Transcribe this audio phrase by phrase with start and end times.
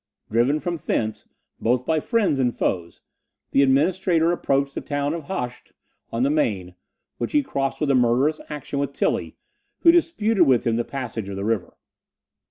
[0.31, 1.27] Driven from thence,
[1.59, 3.01] both by friends and foes,
[3.51, 5.73] the Administrator approached the town of Hoechst
[6.11, 6.73] on the Maine,
[7.19, 9.35] which he crossed after a murderous action with Tilly,
[9.81, 11.77] who disputed with him the passage of the river.